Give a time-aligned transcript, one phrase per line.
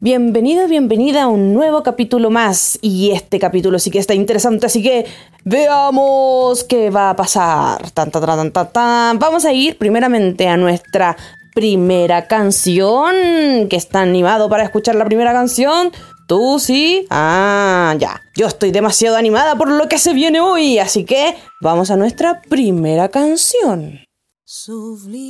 [0.00, 2.78] Bienvenido, bienvenida a un nuevo capítulo más.
[2.82, 5.06] Y este capítulo sí que está interesante, así que
[5.44, 7.90] veamos qué va a pasar.
[7.90, 9.18] Tan, tan, tan.
[9.18, 11.16] Vamos a ir primeramente a nuestra
[11.54, 13.68] primera canción.
[13.68, 15.92] Que está animado para escuchar la primera canción.
[16.26, 17.06] ¿Tú sí?
[17.10, 18.20] Ah, ya.
[18.34, 22.40] Yo estoy demasiado animada por lo que se viene hoy, así que vamos a nuestra
[22.48, 24.00] primera canción.
[24.44, 25.22] Sublime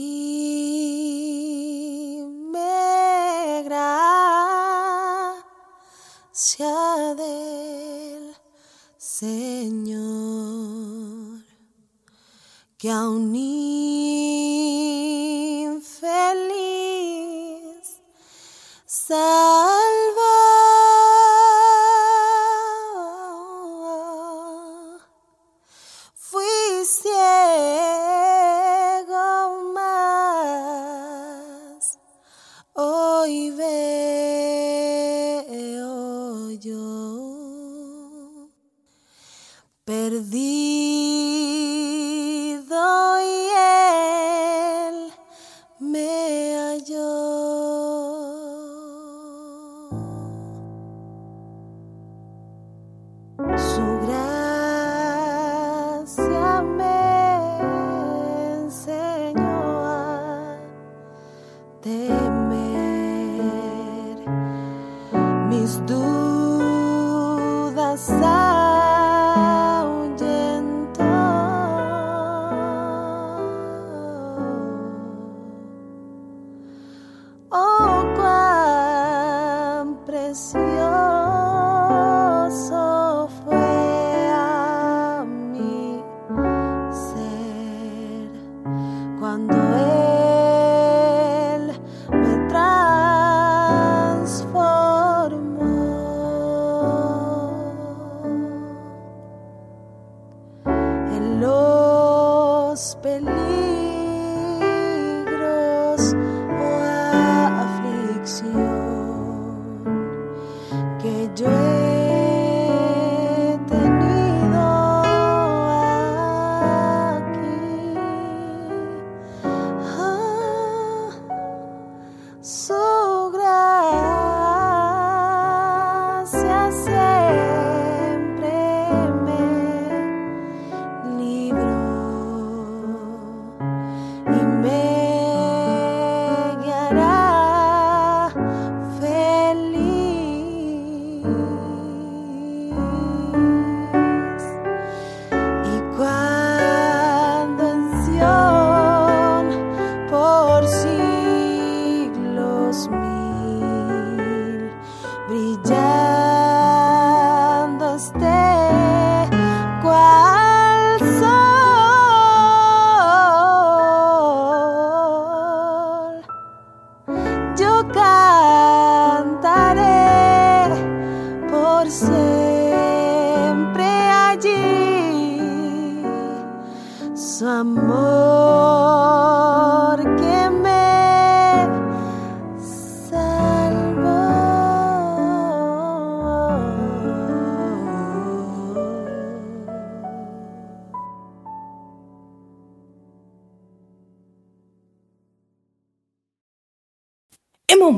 [3.64, 4.34] gracia
[7.16, 8.36] del
[8.98, 10.02] Señor,
[12.78, 13.72] que a un infeliz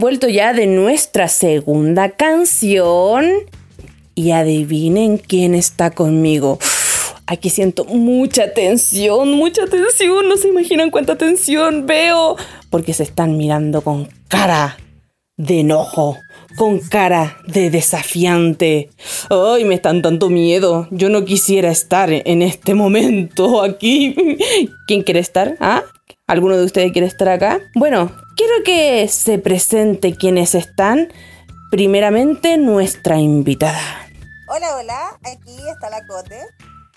[0.04, 3.24] vuelto ya de nuestra segunda canción.
[4.14, 6.58] Y adivinen quién está conmigo.
[7.26, 10.28] Aquí siento mucha tensión, mucha tensión.
[10.28, 12.36] No se imaginan cuánta tensión veo.
[12.68, 14.76] Porque se están mirando con cara
[15.38, 16.18] de enojo,
[16.58, 18.90] con cara de desafiante.
[19.30, 20.86] Ay, me están dando miedo.
[20.90, 24.14] Yo no quisiera estar en este momento aquí.
[24.86, 25.56] ¿Quién quiere estar?
[25.60, 25.82] ¿Ah?
[26.26, 27.60] ¿Alguno de ustedes quiere estar acá?
[27.74, 31.12] Bueno, quiero que se presente quienes están.
[31.70, 33.80] Primeramente, nuestra invitada.
[34.48, 36.38] Hola, hola, aquí está la Cote,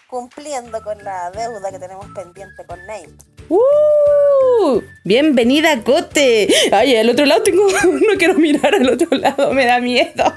[0.08, 3.16] cumpliendo con la deuda que tenemos pendiente con Nate.
[3.50, 4.82] ¡Uh!
[5.06, 6.48] Bienvenida, Cote.
[6.72, 7.68] Ay, al otro lado tengo.
[7.84, 10.34] No quiero mirar al otro lado, me da miedo.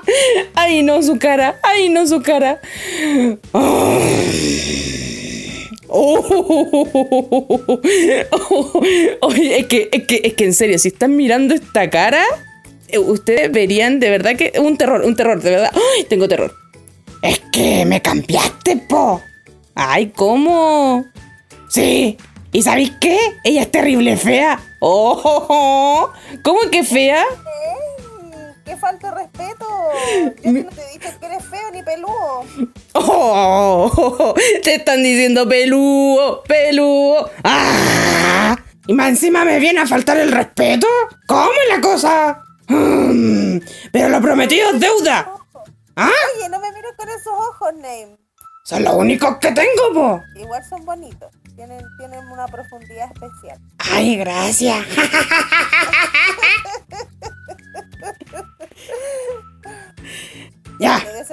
[0.54, 1.58] Ay, no, su cara.
[1.62, 2.60] Ay, no, su cara.
[3.52, 5.11] Ay.
[5.94, 6.22] Oh.
[9.20, 12.24] Oye, es que, es, que, es que en serio, si están mirando esta cara,
[12.88, 15.70] eh, ustedes verían de verdad que un terror, un terror, de verdad.
[15.74, 16.04] ¡Ay!
[16.04, 16.54] Tengo terror.
[17.20, 19.20] Es que me cambiaste, po.
[19.74, 21.04] Ay, ¿cómo?
[21.68, 22.16] Sí.
[22.52, 23.18] ¿Y sabéis qué?
[23.44, 24.58] Ella es terrible fea.
[24.80, 26.10] Oh,
[26.42, 27.22] ¿cómo que fea?
[28.64, 29.66] ¡Qué falta de respeto.
[30.24, 32.44] Yo que no te dicho que eres feo ni peludo.
[32.94, 37.30] Oh, te están diciendo peludo, peludo.
[37.42, 38.56] ¡Ah!
[38.86, 40.86] ¿Y más encima me viene a faltar el respeto?
[41.26, 42.44] ¿Cómo es la cosa?
[42.68, 43.58] Mm,
[43.90, 45.32] pero lo prometido es deuda.
[45.96, 46.10] ¿Ah?
[46.36, 48.16] Oye, no me mires con esos ojos, Name.
[48.64, 50.22] Son los únicos que tengo, po.
[50.36, 51.30] Igual son bonitos.
[51.56, 53.58] Tienen, tienen una profundidad especial.
[53.78, 54.86] Ay, gracias.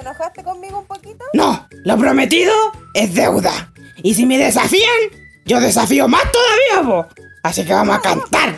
[0.10, 0.18] ya.
[0.18, 1.26] ¿Te desenojaste conmigo un poquito?
[1.34, 2.54] No, lo prometido
[2.94, 3.72] es deuda.
[4.04, 5.00] Y si me desafían,
[5.46, 7.24] yo desafío más todavía, po.
[7.44, 8.56] Así que vamos a cantar.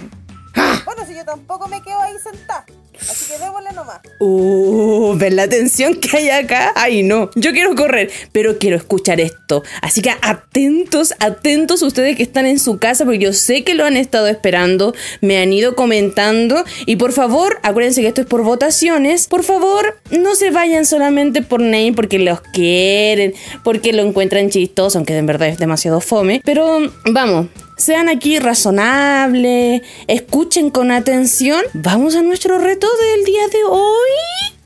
[0.55, 0.81] ¡Ah!
[0.85, 2.65] Bueno, si yo tampoco me quedo ahí sentada.
[3.09, 3.99] Así que démosle nomás.
[4.19, 6.71] Uh, ¿ven la tensión que hay acá?
[6.75, 9.63] Ay, no, yo quiero correr, pero quiero escuchar esto.
[9.81, 13.85] Así que atentos, atentos ustedes que están en su casa, porque yo sé que lo
[13.85, 16.63] han estado esperando, me han ido comentando.
[16.85, 19.27] Y por favor, acuérdense que esto es por votaciones.
[19.27, 23.33] Por favor, no se vayan solamente por Name porque los quieren,
[23.63, 26.41] porque lo encuentran chistoso, aunque en verdad es demasiado fome.
[26.45, 27.47] Pero vamos,
[27.81, 31.63] sean aquí razonables, escuchen con atención.
[31.73, 34.11] Vamos a nuestro reto del día de hoy.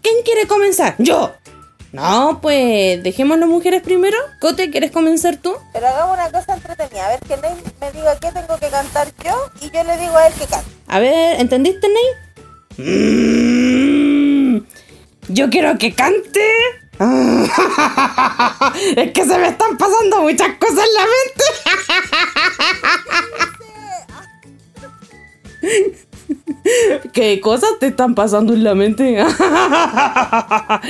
[0.01, 0.95] ¿Quién quiere comenzar?
[0.97, 1.33] Yo.
[1.93, 4.17] No, pues dejémoslo mujeres primero.
[4.41, 5.55] Cote, ¿quieres comenzar tú?
[5.71, 7.05] Pero hagamos una cosa entretenida.
[7.05, 10.17] A ver que Name me diga qué tengo que cantar yo y yo le digo
[10.17, 10.69] a él que cante.
[10.87, 12.03] A ver, ¿entendiste, Ney?
[14.57, 14.65] Mm,
[15.29, 16.41] yo quiero que cante.
[18.95, 21.43] es que se me están pasando muchas cosas en la mente.
[27.13, 29.19] ¿Qué cosas te están pasando en la mente?
[29.21, 30.81] a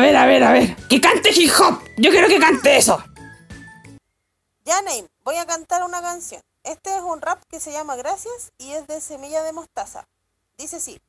[0.00, 0.76] ver, a ver, a ver.
[0.88, 1.80] Que cante hip hop.
[1.96, 3.02] Yo quiero que cante eso.
[4.64, 6.42] Ya, Name, voy a cantar una canción.
[6.64, 10.04] Este es un rap que se llama Gracias y es de Semilla de Mostaza.
[10.58, 11.00] Dice así.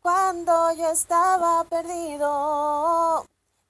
[0.00, 3.24] Cuando yo estaba perdido,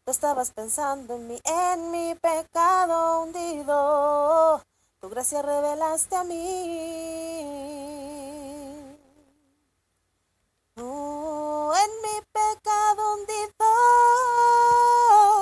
[0.08, 4.62] tú estabas pensando en mí, en mi pecado hundido.
[5.02, 6.38] Tu gracia revelaste a mí.
[10.80, 13.50] En mi pecado hundido,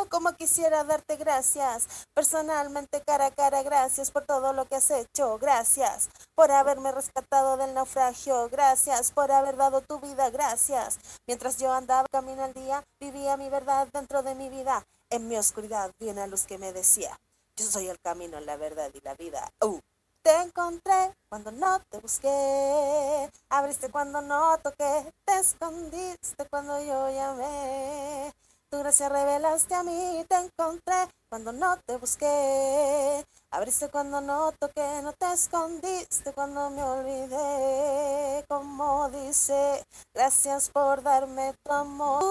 [0.08, 5.36] como quisiera darte gracias, personalmente cara a cara, gracias por todo lo que has hecho,
[5.36, 10.98] gracias por haberme rescatado del naufragio, gracias por haber dado tu vida, gracias.
[11.26, 15.36] Mientras yo andaba camino al día, vivía mi verdad dentro de mi vida, en mi
[15.36, 17.14] oscuridad vi una luz que me decía,
[17.56, 19.50] yo soy el camino, la verdad y la vida.
[19.60, 19.80] Uh.
[20.26, 28.34] Te encontré cuando no te busqué, abriste cuando no toqué, te escondiste cuando yo llamé.
[28.69, 30.96] Tu gracia revelaste a mí, te encontré
[31.28, 38.44] cuando no te busqué, abriste cuando no toqué, no te escondiste cuando me olvidé.
[38.49, 42.25] Como dice, gracias por darme tu amor,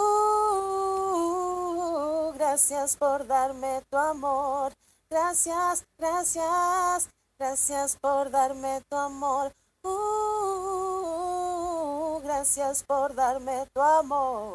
[1.94, 4.74] Uh, gracias por darme tu amor,
[5.10, 7.15] gracias, gracias.
[7.38, 9.52] Gracias por darme tu amor.
[9.84, 9.92] Uh,
[12.24, 14.54] gracias por darme tu amor.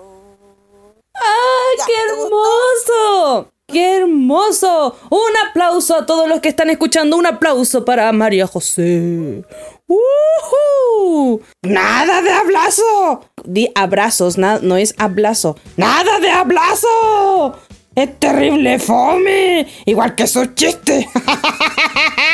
[1.14, 3.52] ¡Ay, Ya, qué hermoso!
[3.66, 4.96] ¡Qué hermoso!
[5.10, 7.18] Un aplauso a todos los que están escuchando.
[7.18, 9.44] Un aplauso para María José.
[9.86, 11.42] ¡Uhú!
[11.60, 13.26] ¡Nada de abrazo!
[13.44, 15.54] Di abrazos, no es abrazo.
[15.76, 17.58] ¡Nada de abrazo!
[17.94, 19.66] ¡Es terrible fome!
[19.84, 21.04] Igual que esos chistes.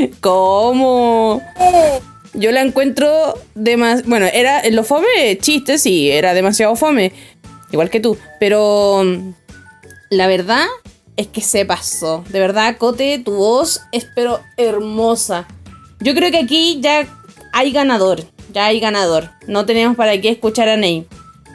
[0.20, 1.42] ¿Cómo?
[2.34, 4.08] Yo la encuentro demasiado.
[4.08, 7.12] Bueno, era lo fome, chiste, sí, era demasiado fome.
[7.72, 8.16] Igual que tú.
[8.38, 9.04] Pero
[10.10, 10.66] la verdad
[11.16, 12.24] es que se pasó.
[12.28, 15.48] De verdad, Cote, tu voz es pero hermosa.
[16.00, 17.06] Yo creo que aquí ya
[17.52, 18.24] hay ganador.
[18.52, 19.30] Ya hay ganador.
[19.46, 21.06] No tenemos para qué escuchar a Ney.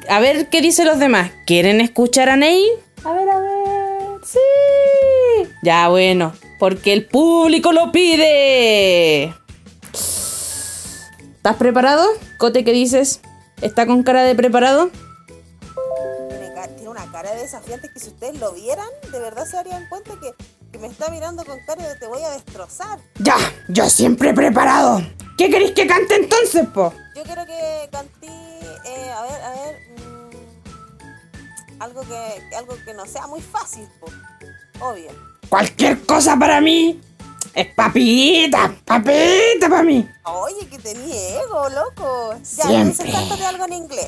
[0.10, 1.32] A ver qué dicen los demás.
[1.46, 2.66] ¿Quieren escuchar a Ney?
[3.04, 4.22] A ver, a ver.
[4.24, 5.50] Sí.
[5.64, 6.34] Ya, bueno.
[6.62, 9.34] Porque el público lo pide.
[11.38, 12.06] ¿Estás preparado?
[12.38, 13.20] Cote, ¿qué dices?
[13.62, 14.92] ¿Está con cara de preparado?
[16.30, 20.12] Tiene, una cara de desafiante que si ustedes lo vieran, de verdad se darían cuenta
[20.22, 20.36] que,
[20.72, 23.00] que me está mirando con cara de te voy a destrozar.
[23.18, 23.38] Ya,
[23.68, 25.02] yo siempre preparado.
[25.40, 26.94] ¿Qué queréis que cante entonces, po?
[27.16, 33.08] Yo quiero que cantí, eh, a ver, a ver, mm, algo que, algo que no
[33.08, 34.06] sea muy fácil, po.
[34.86, 35.31] obvio.
[35.52, 36.98] Cualquier cosa para mí
[37.54, 40.08] es papita, papita para mí.
[40.24, 42.36] Oye, que tenía ego, loco.
[42.40, 42.82] Ya, Siempre.
[42.84, 44.08] entonces cántate algo en inglés.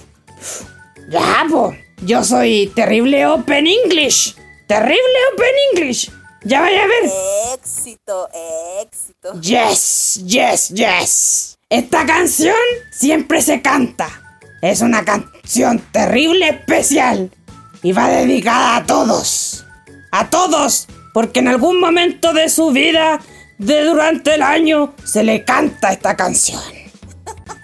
[1.09, 1.75] Ya, po.
[2.01, 4.37] Yo soy terrible Open English.
[4.69, 6.09] Terrible Open English.
[6.45, 7.11] Ya vaya a ver.
[7.59, 8.29] Éxito,
[8.81, 9.41] éxito.
[9.41, 11.57] Yes, yes, yes.
[11.69, 12.55] Esta canción
[12.93, 14.07] siempre se canta.
[14.61, 17.29] es una canción terrible especial
[17.81, 19.65] y va dedicada a todos.
[20.11, 23.21] A todos, porque en algún momento de su vida,
[23.59, 26.59] de durante el año, se le canta esta canción.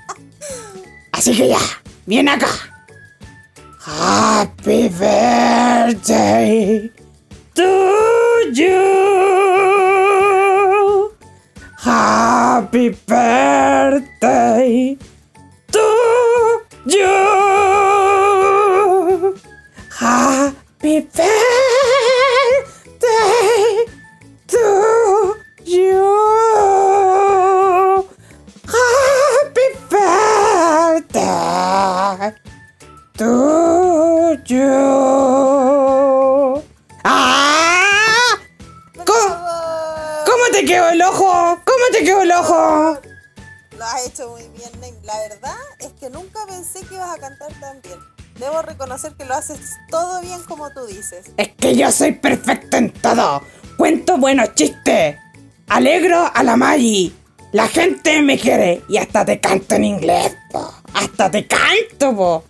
[1.11, 1.57] Así que ya,
[2.05, 2.47] viene acá.
[3.83, 6.29] Happy birthday
[7.55, 9.09] to you.
[11.81, 14.98] Happy birthday
[40.79, 41.61] quedó el ojo?
[41.65, 42.99] ¿Cómo te quedó el ojo?
[43.77, 44.93] Lo has hecho muy bien, Name.
[45.03, 47.99] La verdad es que nunca pensé que ibas a cantar tan bien.
[48.37, 49.59] Debo reconocer que lo haces
[49.89, 51.25] todo bien como tú dices.
[51.35, 53.41] Es que yo soy perfecto en todo.
[53.77, 55.17] Cuento buenos chistes.
[55.67, 57.13] Alegro a la Maggie.
[57.51, 58.81] La gente me quiere.
[58.87, 60.73] Y hasta te canto en inglés, po.
[60.93, 62.43] Hasta te canto, po.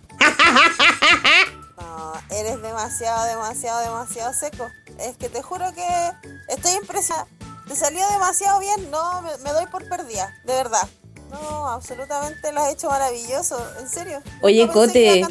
[1.76, 4.68] No, eres demasiado, demasiado, demasiado seco.
[5.00, 6.12] Es que te juro que
[6.48, 7.26] estoy impresionada.
[7.70, 8.90] Te salió demasiado bien.
[8.90, 10.34] No, me, me doy por perdida.
[10.44, 10.88] De verdad.
[11.30, 13.64] No, absolutamente lo has hecho maravilloso.
[13.78, 14.20] En serio.
[14.42, 15.24] Oye, iba Cote.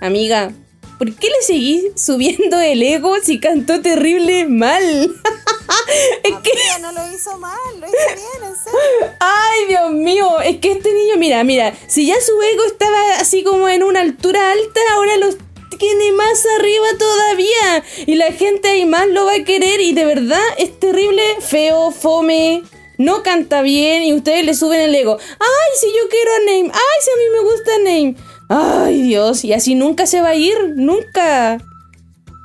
[0.00, 0.50] Amiga,
[0.98, 4.82] ¿por qué le seguís subiendo el ego si cantó terrible mal?
[6.24, 7.56] es que, no lo hizo mal.
[7.78, 9.16] Lo hizo bien, en serio.
[9.20, 13.44] ay Dios mío, es que este niño, mira, mira, si ya su ego estaba así
[13.44, 15.28] como en una altura alta, ahora lo
[15.76, 17.84] tiene más arriba todavía.
[18.06, 21.90] Y la gente ahí más lo va a querer y de verdad es terrible, feo,
[21.90, 22.62] fome.
[22.96, 25.18] No canta bien y ustedes le suben el ego.
[25.18, 26.70] Ay, si yo quiero a Name.
[26.72, 28.16] Ay, si a mí me gusta Name.
[28.48, 29.44] Ay, Dios.
[29.44, 30.56] Y así nunca se va a ir.
[30.76, 31.58] Nunca.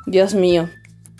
[0.07, 0.69] Dios mío.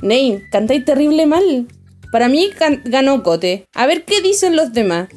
[0.02, 1.68] Name, cantáis terrible mal.
[2.12, 2.50] Para mí
[2.86, 3.68] ganó Cote.
[3.74, 5.10] A ver qué dicen los demás.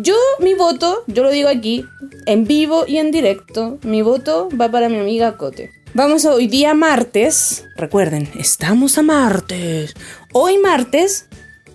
[0.00, 1.84] Yo, mi voto, yo lo digo aquí,
[2.26, 5.70] en vivo y en directo, mi voto va para mi amiga Cote.
[5.98, 7.66] Vamos hoy día martes.
[7.74, 9.94] Recuerden, estamos a martes.
[10.32, 11.26] Hoy martes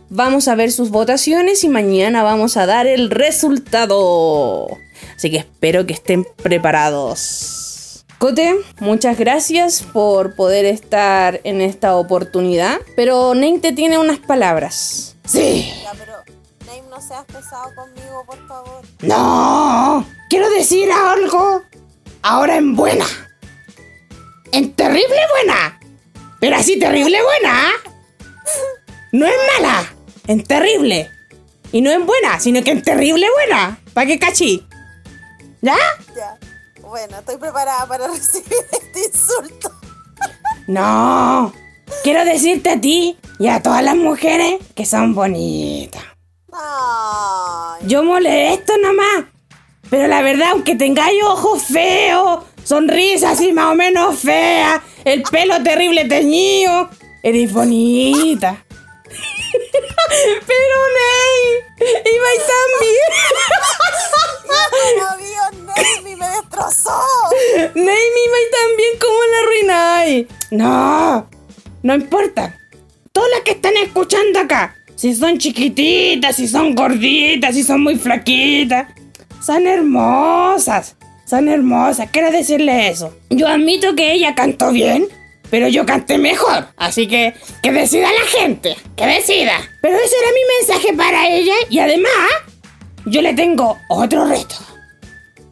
[0.10, 4.70] vamos a ver sus votaciones y mañana vamos a dar el resultado.
[5.14, 8.06] Así que espero que estén preparados.
[8.18, 12.78] Cote, muchas gracias por poder estar en esta oportunidad.
[12.96, 15.18] Pero Neinte tiene unas palabras.
[15.26, 15.70] Sí.
[15.84, 16.14] Ya, pero
[16.66, 18.84] Name, no seas pesado conmigo, por favor.
[19.02, 20.08] No.
[20.30, 21.64] Quiero decir algo.
[22.22, 23.06] Ahora en buena.
[24.54, 25.80] En terrible buena.
[26.40, 27.72] Pero así terrible buena.
[29.12, 29.92] No es mala.
[30.28, 31.10] En terrible.
[31.72, 33.80] Y no en buena, sino que en terrible buena.
[33.96, 34.64] ¿Para qué cachí?
[35.64, 35.76] ¿Ya?
[36.16, 36.38] Ya.
[36.82, 39.72] Bueno, estoy preparada para recibir este insulto.
[40.68, 41.52] No.
[42.04, 46.04] Quiero decirte a ti y a todas las mujeres que son bonitas.
[46.52, 49.26] Ay, Yo molesto nomás.
[49.90, 55.62] Pero la verdad, aunque tengáis ojos feos, sonrisas así más o menos feas, el pelo
[55.64, 56.90] terrible teñido,
[57.22, 58.66] eres bonita.
[60.48, 61.42] Pero Ney,
[62.16, 62.28] iba
[64.98, 66.90] como vio Name y me destrozó.
[66.92, 67.86] tan bien.
[67.86, 70.28] Ney, me iba tan bien como la arruináis.
[70.52, 71.30] No,
[71.84, 72.60] no importa.
[73.12, 77.96] Todas las que están escuchando acá, si son chiquititas, si son gorditas, si son muy
[77.98, 78.88] flaquitas,
[79.46, 80.96] son hermosas.
[81.34, 83.12] Son hermosas, quiero decirle eso.
[83.32, 85.08] Yo admito que ella cantó bien,
[85.50, 86.68] pero yo canté mejor.
[86.78, 89.54] Así que que decida la gente, que decida.
[89.82, 92.12] Pero ese era mi mensaje para ella y además
[93.08, 94.54] yo le tengo otro reto.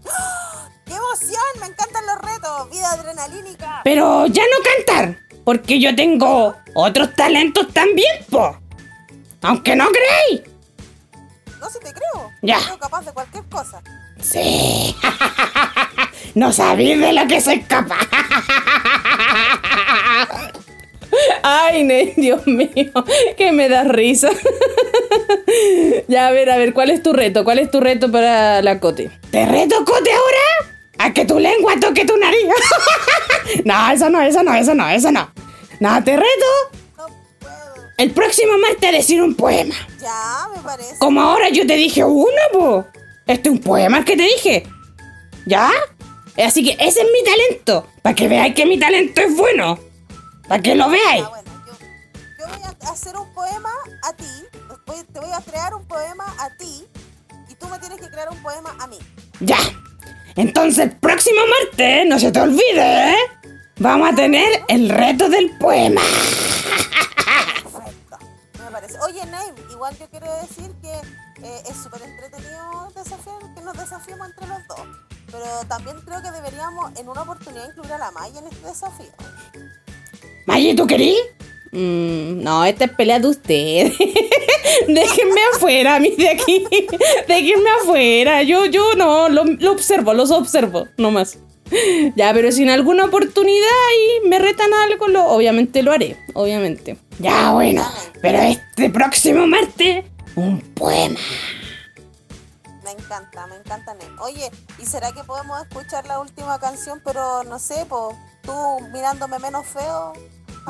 [0.86, 1.42] ¡Qué emoción!
[1.60, 2.70] Me encantan los retos.
[2.70, 3.82] Vida adrenalínica.
[3.84, 8.56] Pero ya no cantar, porque yo tengo otros talentos también, po.
[9.42, 10.48] Aunque no creéis.
[11.60, 12.30] No si te creo.
[12.44, 12.60] Ya.
[12.60, 13.82] Soy capaz de cualquier cosa.
[14.22, 14.96] Sí.
[16.36, 18.08] no sabéis de lo que soy capaz.
[21.44, 22.92] Ay, Ney, Dios mío,
[23.38, 24.30] que me da risa.
[26.08, 27.44] ya, a ver, a ver, ¿cuál es tu reto?
[27.44, 29.12] ¿Cuál es tu reto para la Cote?
[29.32, 30.75] ¿Te reto, Cote, ahora?
[31.00, 32.40] A que tu lengua toque tu nariz.
[33.66, 35.30] no, eso no, eso no, eso no, eso no.
[35.80, 36.46] No, te reto
[36.98, 37.06] No
[37.40, 37.90] puedo.
[37.98, 39.75] el próximo martes a decir un poema.
[40.00, 40.98] Ya, me parece.
[41.00, 42.86] Como ahora yo te dije uno, po.
[43.32, 44.64] Este es un poema que te dije.
[45.46, 45.72] ¿Ya?
[46.38, 47.88] Así que ese es mi talento.
[48.02, 49.80] Para que veáis que mi talento es bueno.
[50.50, 51.24] Para que lo veáis.
[51.30, 51.74] Bueno, yo,
[52.40, 53.70] yo voy a hacer un poema
[54.04, 54.26] a ti.
[54.68, 56.86] Después te voy a crear un poema a ti.
[57.50, 58.98] Y tú me tienes que crear un poema a mí.
[59.40, 59.60] Ya.
[60.36, 63.18] Entonces, el próximo martes, no se te olvide, ¿eh?
[63.78, 66.02] Vamos a tener el reto del poema.
[69.03, 70.91] Oye, Name, igual yo quiero decir que
[71.43, 74.88] eh, es súper entretenido desafiar, que nos desafiemos entre los dos.
[75.31, 79.12] Pero también creo que deberíamos en una oportunidad incluir a la Maya en este desafío.
[80.46, 81.17] Mayi, ¿tú querís?
[81.72, 83.98] Mm, no, esta es pelea de ustedes.
[84.88, 86.65] Déjenme afuera, a mí de aquí.
[87.27, 88.43] Déjenme afuera.
[88.43, 91.39] Yo, yo no, lo observo, los observo, nomás.
[92.16, 93.68] Ya, pero si en alguna oportunidad
[94.24, 96.98] y me retan algo, lo, obviamente lo haré, obviamente.
[97.20, 97.86] Ya, bueno,
[98.22, 101.20] pero este próximo martes, un poema.
[102.84, 103.96] Me encanta, me encanta.
[104.20, 104.51] Oye,
[104.82, 108.54] ¿y será que podemos escuchar la última canción, pero no sé, po, tú
[108.92, 110.13] mirándome menos feo?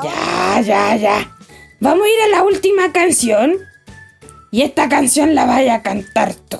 [0.03, 1.37] Ya, ya, ya.
[1.79, 3.57] Vamos a ir a la última canción.
[4.51, 6.59] Y esta canción la vaya a cantar tú.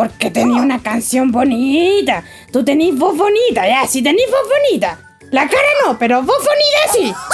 [0.00, 2.24] Porque tenía una canción bonita.
[2.50, 4.98] Tú tenés voz bonita, ya, si tenés voz bonita.
[5.30, 7.12] La cara no, pero voz bonita sí.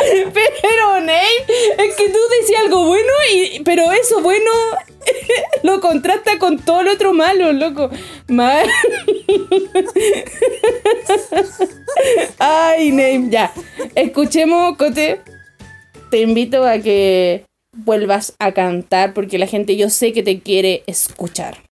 [0.00, 1.26] Pero, Ney,
[1.76, 4.48] es que tú decías algo bueno, y, pero eso bueno
[5.64, 7.90] lo contrasta con todo lo otro malo, loco.
[8.28, 8.70] Mal.
[12.38, 13.52] Ay, Ney, ya.
[13.96, 15.20] Escuchemos, Cote.
[16.12, 20.82] Te invito a que vuelvas a cantar porque la gente yo sé que te quiere
[20.86, 21.68] escuchar.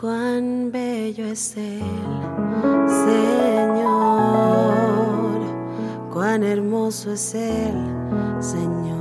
[0.00, 1.82] Cuán bello es el
[2.88, 3.90] Señor,
[6.10, 7.74] cuán hermoso es el
[8.40, 8.99] Señor,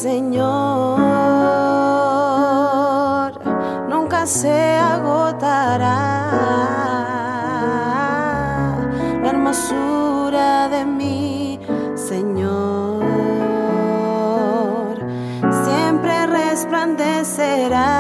[0.04, 0.44] Señor
[3.88, 5.88] nunca se agotará.
[9.22, 11.58] La hermosura de mi
[11.96, 13.06] Señor
[15.64, 17.93] siempre resplandecerá.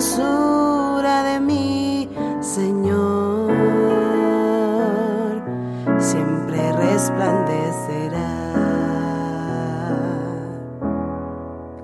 [0.00, 2.08] De mi
[2.40, 3.52] Señor
[5.98, 8.16] siempre resplandecerá.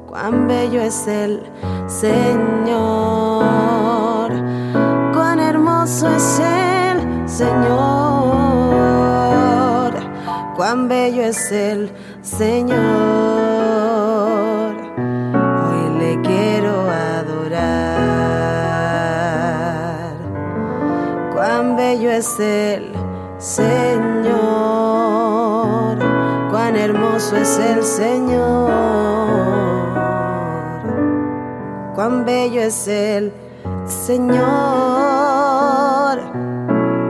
[0.07, 1.43] Cuán bello es el
[1.87, 2.73] Señor,
[5.13, 7.53] cuán hermoso es el Señor,
[10.57, 12.77] cuán bello es el Señor.
[15.69, 16.86] Hoy le quiero
[21.87, 22.91] bello es el
[23.39, 24.35] Señor.
[26.51, 28.71] Cuán hermoso es el Señor.
[31.95, 33.33] Cuán bello es el
[33.85, 34.47] Señor.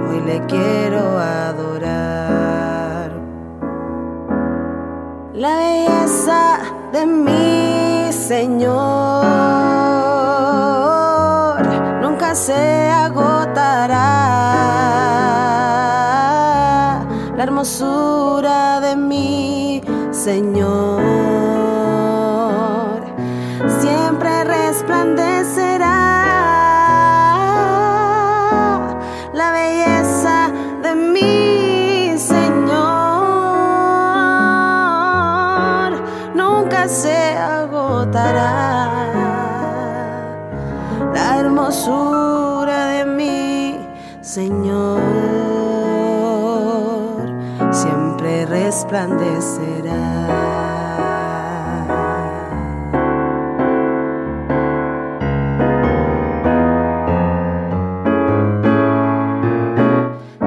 [0.09, 1.01] Hoy le quiero
[1.47, 3.13] adorar.
[5.33, 6.59] La belleza
[6.93, 8.77] de mi Señor
[12.03, 12.86] nunca se
[17.67, 20.96] hermosura de mi Señor
[48.87, 50.01] resplandecerá.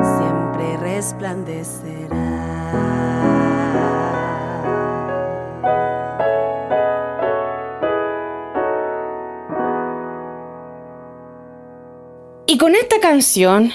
[0.02, 2.15] Siempre resplandecerá.
[12.45, 13.71] Y con esta canción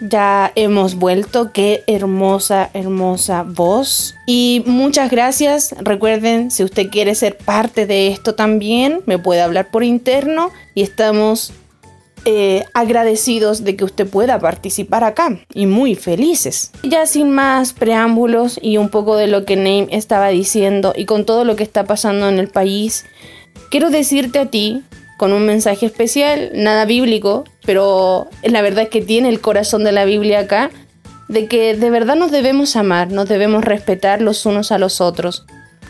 [0.00, 1.52] ya hemos vuelto.
[1.52, 4.14] Qué hermosa, hermosa voz.
[4.26, 5.74] Y muchas gracias.
[5.80, 10.82] Recuerden, si usted quiere ser parte de esto también, me puede hablar por interno y
[10.82, 11.52] estamos
[12.24, 16.72] eh, agradecidos de que usted pueda participar acá y muy felices.
[16.82, 21.24] Ya sin más preámbulos y un poco de lo que Name estaba diciendo y con
[21.24, 23.06] todo lo que está pasando en el país,
[23.70, 24.82] quiero decirte a ti
[25.18, 29.90] con un mensaje especial, nada bíblico, pero la verdad es que tiene el corazón de
[29.90, 30.70] la Biblia acá,
[31.26, 35.44] de que de verdad nos debemos amar, nos debemos respetar los unos a los otros.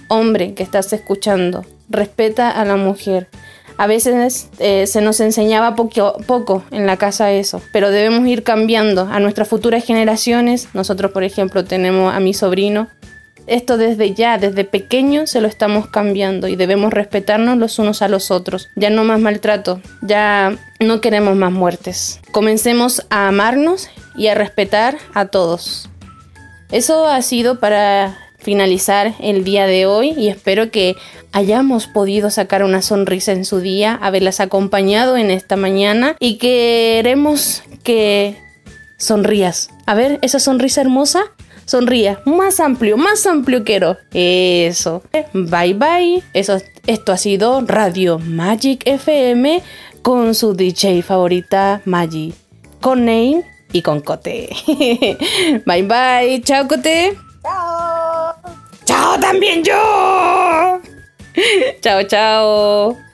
[0.08, 3.28] Hombre que estás escuchando, respeta a la mujer.
[3.76, 8.42] A veces eh, se nos enseñaba poco, poco en la casa eso, pero debemos ir
[8.42, 10.68] cambiando a nuestras futuras generaciones.
[10.72, 12.88] Nosotros, por ejemplo, tenemos a mi sobrino
[13.48, 18.08] esto desde ya, desde pequeño, se lo estamos cambiando y debemos respetarnos los unos a
[18.08, 18.68] los otros.
[18.76, 22.20] Ya no más maltrato, ya no queremos más muertes.
[22.30, 25.88] Comencemos a amarnos y a respetar a todos.
[26.70, 30.96] Eso ha sido para finalizar el día de hoy y espero que
[31.32, 37.62] hayamos podido sacar una sonrisa en su día, haberlas acompañado en esta mañana y queremos
[37.82, 38.36] que
[38.96, 39.70] sonrías.
[39.86, 41.32] A ver, esa sonrisa hermosa
[41.68, 42.20] sonría.
[42.24, 43.98] Más amplio, más amplio quiero.
[44.12, 45.02] Eso.
[45.32, 46.22] Bye bye.
[46.32, 49.62] Eso, esto ha sido Radio Magic FM
[50.02, 52.34] con su DJ favorita Magic.
[52.80, 54.48] Con Name y con Cote.
[55.66, 56.40] bye bye.
[56.42, 57.16] Chao, Cote.
[57.42, 58.34] Chao.
[58.84, 60.80] ¡Chao también yo!
[61.82, 63.07] chao, chao.